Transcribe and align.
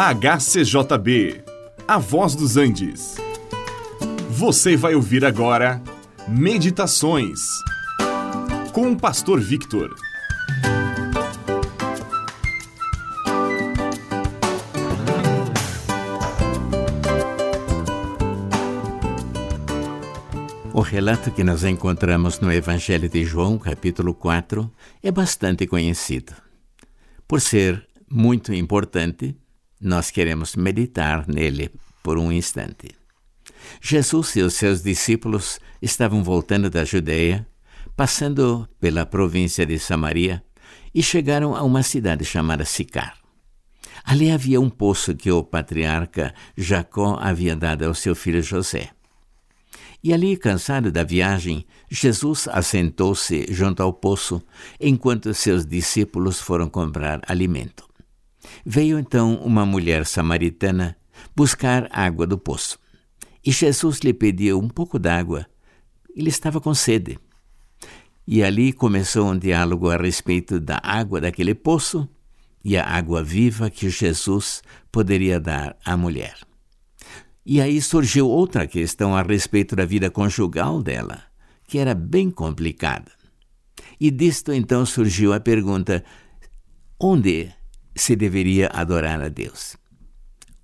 HCJB, 0.00 1.42
A 1.88 1.98
Voz 1.98 2.36
dos 2.36 2.56
Andes. 2.56 3.16
Você 4.30 4.76
vai 4.76 4.94
ouvir 4.94 5.24
agora 5.24 5.82
Meditações 6.28 7.40
com 8.72 8.92
o 8.92 8.96
Pastor 8.96 9.40
Victor. 9.40 9.92
O 20.72 20.80
relato 20.80 21.32
que 21.32 21.42
nós 21.42 21.64
encontramos 21.64 22.38
no 22.38 22.52
Evangelho 22.52 23.08
de 23.08 23.24
João, 23.24 23.58
capítulo 23.58 24.14
4, 24.14 24.70
é 25.02 25.10
bastante 25.10 25.66
conhecido. 25.66 26.34
Por 27.26 27.40
ser 27.40 27.84
muito 28.08 28.54
importante, 28.54 29.36
nós 29.80 30.10
queremos 30.10 30.56
meditar 30.56 31.26
nele 31.28 31.70
por 32.02 32.18
um 32.18 32.32
instante. 32.32 32.88
Jesus 33.80 34.36
e 34.36 34.42
os 34.42 34.54
seus 34.54 34.82
discípulos 34.82 35.58
estavam 35.80 36.22
voltando 36.22 36.70
da 36.70 36.84
Judeia, 36.84 37.46
passando 37.96 38.68
pela 38.80 39.06
província 39.06 39.66
de 39.66 39.78
Samaria 39.78 40.42
e 40.94 41.02
chegaram 41.02 41.54
a 41.54 41.62
uma 41.62 41.82
cidade 41.82 42.24
chamada 42.24 42.64
Sicar. 42.64 43.18
Ali 44.04 44.30
havia 44.30 44.60
um 44.60 44.70
poço 44.70 45.14
que 45.14 45.30
o 45.30 45.42
patriarca 45.42 46.32
Jacó 46.56 47.18
havia 47.20 47.54
dado 47.54 47.84
ao 47.84 47.94
seu 47.94 48.14
filho 48.14 48.42
José. 48.42 48.90
E 50.02 50.14
ali, 50.14 50.36
cansado 50.36 50.92
da 50.92 51.02
viagem, 51.02 51.66
Jesus 51.90 52.46
assentou-se 52.48 53.52
junto 53.52 53.82
ao 53.82 53.92
poço 53.92 54.40
enquanto 54.80 55.34
seus 55.34 55.66
discípulos 55.66 56.40
foram 56.40 56.68
comprar 56.68 57.20
alimento. 57.26 57.87
Veio 58.64 58.98
então 58.98 59.34
uma 59.36 59.66
mulher 59.66 60.06
samaritana 60.06 60.96
buscar 61.34 61.88
água 61.90 62.26
do 62.26 62.38
poço. 62.38 62.78
E 63.44 63.50
Jesus 63.50 64.00
lhe 64.00 64.12
pediu 64.12 64.58
um 64.58 64.68
pouco 64.68 64.98
d'água. 64.98 65.46
Ele 66.14 66.28
estava 66.28 66.60
com 66.60 66.74
sede. 66.74 67.18
E 68.26 68.42
ali 68.42 68.72
começou 68.72 69.26
um 69.30 69.38
diálogo 69.38 69.88
a 69.88 69.96
respeito 69.96 70.60
da 70.60 70.80
água 70.82 71.20
daquele 71.20 71.54
poço 71.54 72.08
e 72.64 72.76
a 72.76 72.84
água 72.84 73.22
viva 73.22 73.70
que 73.70 73.88
Jesus 73.88 74.62
poderia 74.92 75.40
dar 75.40 75.76
à 75.84 75.96
mulher. 75.96 76.36
E 77.46 77.62
aí 77.62 77.80
surgiu 77.80 78.28
outra 78.28 78.66
questão 78.66 79.16
a 79.16 79.22
respeito 79.22 79.74
da 79.74 79.86
vida 79.86 80.10
conjugal 80.10 80.82
dela, 80.82 81.22
que 81.66 81.78
era 81.78 81.94
bem 81.94 82.30
complicada. 82.30 83.10
E 83.98 84.10
disto 84.10 84.52
então 84.52 84.84
surgiu 84.84 85.32
a 85.32 85.40
pergunta: 85.40 86.04
onde 87.00 87.50
se 87.98 88.16
deveria 88.16 88.70
adorar 88.72 89.20
a 89.20 89.28
Deus. 89.28 89.76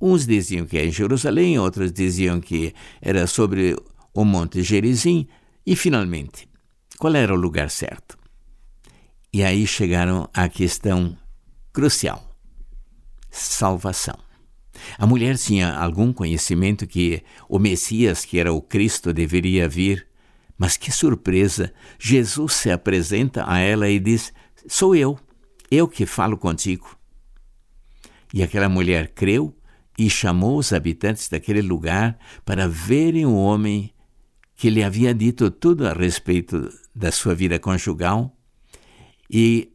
Uns 0.00 0.26
diziam 0.26 0.64
que 0.64 0.78
é 0.78 0.86
em 0.86 0.92
Jerusalém, 0.92 1.58
outros 1.58 1.92
diziam 1.92 2.40
que 2.40 2.74
era 3.00 3.26
sobre 3.26 3.76
o 4.14 4.24
Monte 4.24 4.62
Gerizim, 4.62 5.28
e 5.66 5.76
finalmente, 5.76 6.48
qual 6.98 7.14
era 7.14 7.32
o 7.32 7.36
lugar 7.36 7.70
certo? 7.70 8.16
E 9.32 9.42
aí 9.42 9.66
chegaram 9.66 10.28
à 10.32 10.48
questão 10.48 11.16
crucial: 11.72 12.36
salvação. 13.30 14.18
A 14.96 15.06
mulher 15.06 15.36
tinha 15.36 15.74
algum 15.74 16.12
conhecimento 16.12 16.86
que 16.86 17.22
o 17.48 17.58
Messias, 17.58 18.24
que 18.24 18.38
era 18.38 18.52
o 18.52 18.62
Cristo, 18.62 19.12
deveria 19.12 19.68
vir, 19.68 20.06
mas 20.56 20.76
que 20.76 20.90
surpresa! 20.90 21.72
Jesus 21.98 22.54
se 22.54 22.70
apresenta 22.70 23.44
a 23.46 23.58
ela 23.58 23.88
e 23.88 23.98
diz: 23.98 24.32
Sou 24.66 24.96
eu, 24.96 25.18
eu 25.70 25.86
que 25.86 26.06
falo 26.06 26.36
contigo. 26.36 26.97
E 28.32 28.42
aquela 28.42 28.68
mulher 28.68 29.08
creu 29.14 29.56
e 29.98 30.08
chamou 30.08 30.58
os 30.58 30.72
habitantes 30.72 31.28
daquele 31.28 31.62
lugar 31.62 32.18
para 32.44 32.68
verem 32.68 33.26
o 33.26 33.34
homem 33.34 33.92
que 34.54 34.70
lhe 34.70 34.82
havia 34.82 35.14
dito 35.14 35.50
tudo 35.50 35.86
a 35.86 35.92
respeito 35.92 36.68
da 36.94 37.10
sua 37.10 37.34
vida 37.34 37.58
conjugal. 37.58 38.36
E 39.30 39.72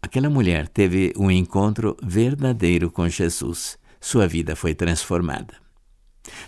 aquela 0.00 0.30
mulher 0.30 0.68
teve 0.68 1.12
um 1.16 1.30
encontro 1.30 1.96
verdadeiro 2.02 2.90
com 2.90 3.08
Jesus. 3.08 3.78
Sua 4.00 4.26
vida 4.26 4.54
foi 4.54 4.74
transformada. 4.74 5.54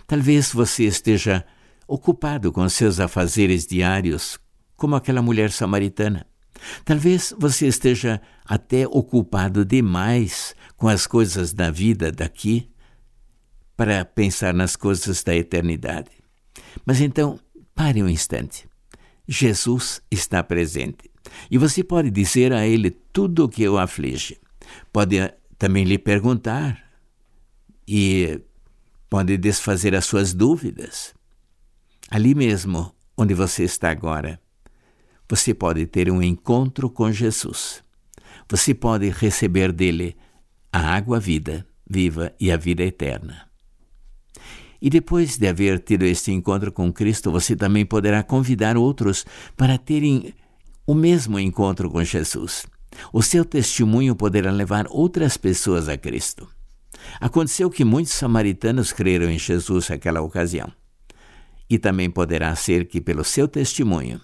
Talvez 0.06 0.52
você 0.52 0.84
esteja 0.84 1.44
ocupado 1.88 2.52
com 2.52 2.68
seus 2.68 3.00
afazeres 3.00 3.66
diários, 3.66 4.38
como 4.76 4.94
aquela 4.94 5.22
mulher 5.22 5.50
samaritana. 5.50 6.26
Talvez 6.84 7.34
você 7.38 7.66
esteja 7.66 8.20
até 8.44 8.86
ocupado 8.86 9.64
demais 9.64 10.54
com 10.80 10.88
as 10.88 11.06
coisas 11.06 11.52
da 11.52 11.70
vida 11.70 12.10
daqui 12.10 12.70
para 13.76 14.02
pensar 14.02 14.54
nas 14.54 14.76
coisas 14.76 15.22
da 15.22 15.36
eternidade. 15.36 16.10
Mas 16.86 17.02
então, 17.02 17.38
pare 17.74 18.02
um 18.02 18.08
instante. 18.08 18.66
Jesus 19.28 20.00
está 20.10 20.42
presente. 20.42 21.10
E 21.50 21.58
você 21.58 21.84
pode 21.84 22.10
dizer 22.10 22.50
a 22.54 22.66
ele 22.66 22.90
tudo 22.90 23.44
o 23.44 23.48
que 23.48 23.68
o 23.68 23.76
aflige. 23.76 24.40
Pode 24.90 25.16
também 25.58 25.84
lhe 25.84 25.98
perguntar 25.98 26.82
e 27.86 28.40
pode 29.10 29.36
desfazer 29.36 29.94
as 29.94 30.06
suas 30.06 30.32
dúvidas. 30.32 31.14
Ali 32.10 32.34
mesmo 32.34 32.94
onde 33.18 33.34
você 33.34 33.64
está 33.64 33.90
agora, 33.90 34.40
você 35.28 35.52
pode 35.52 35.84
ter 35.84 36.10
um 36.10 36.22
encontro 36.22 36.88
com 36.88 37.12
Jesus. 37.12 37.84
Você 38.48 38.72
pode 38.72 39.10
receber 39.10 39.72
dele 39.72 40.16
a 40.72 40.94
água 40.94 41.18
vida, 41.18 41.66
viva 41.88 42.32
e 42.38 42.50
a 42.50 42.56
vida 42.56 42.82
eterna. 42.82 43.48
E 44.80 44.88
depois 44.88 45.36
de 45.36 45.46
haver 45.46 45.80
tido 45.80 46.04
este 46.04 46.32
encontro 46.32 46.72
com 46.72 46.92
Cristo, 46.92 47.30
você 47.30 47.54
também 47.54 47.84
poderá 47.84 48.22
convidar 48.22 48.76
outros 48.76 49.26
para 49.56 49.76
terem 49.76 50.32
o 50.86 50.94
mesmo 50.94 51.38
encontro 51.38 51.90
com 51.90 52.02
Jesus. 52.02 52.66
O 53.12 53.22
seu 53.22 53.44
testemunho 53.44 54.16
poderá 54.16 54.50
levar 54.50 54.86
outras 54.88 55.36
pessoas 55.36 55.88
a 55.88 55.98
Cristo. 55.98 56.48
Aconteceu 57.20 57.70
que 57.70 57.84
muitos 57.84 58.12
samaritanos 58.12 58.92
creram 58.92 59.30
em 59.30 59.38
Jesus 59.38 59.88
naquela 59.88 60.20
ocasião. 60.20 60.72
E 61.68 61.78
também 61.78 62.10
poderá 62.10 62.54
ser 62.56 62.88
que, 62.88 63.00
pelo 63.00 63.22
seu 63.22 63.46
testemunho, 63.46 64.20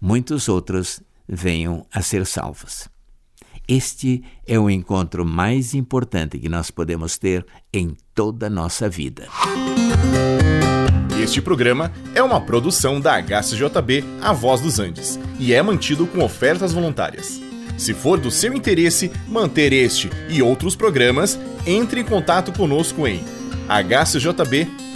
muitos 0.00 0.48
outros 0.48 1.00
venham 1.28 1.86
a 1.92 2.02
ser 2.02 2.26
salvos. 2.26 2.88
Este 3.70 4.24
é 4.48 4.58
o 4.58 4.68
encontro 4.68 5.24
mais 5.24 5.74
importante 5.74 6.40
que 6.40 6.48
nós 6.48 6.72
podemos 6.72 7.16
ter 7.16 7.46
em 7.72 7.96
toda 8.12 8.48
a 8.48 8.50
nossa 8.50 8.88
vida. 8.88 9.28
Este 11.22 11.40
programa 11.40 11.92
é 12.12 12.20
uma 12.20 12.40
produção 12.40 13.00
da 13.00 13.22
HCJB 13.22 14.02
A 14.20 14.32
Voz 14.32 14.60
dos 14.60 14.80
Andes 14.80 15.20
e 15.38 15.54
é 15.54 15.62
mantido 15.62 16.04
com 16.04 16.18
ofertas 16.18 16.72
voluntárias. 16.72 17.40
Se 17.78 17.94
for 17.94 18.18
do 18.18 18.28
seu 18.28 18.52
interesse 18.52 19.08
manter 19.28 19.72
este 19.72 20.10
e 20.28 20.42
outros 20.42 20.74
programas, 20.74 21.38
entre 21.64 22.00
em 22.00 22.04
contato 22.04 22.52
conosco 22.52 23.06
em 23.06 23.22
hcjb.com.br. 23.68 24.90